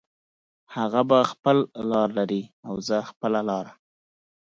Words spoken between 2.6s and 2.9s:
او